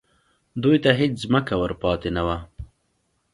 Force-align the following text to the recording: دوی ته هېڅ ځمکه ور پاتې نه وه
دوی 0.63 0.77
ته 0.83 0.89
هېڅ 0.99 1.13
ځمکه 1.23 1.53
ور 1.61 1.71
پاتې 1.83 2.09
نه 2.15 2.21
وه 2.27 2.37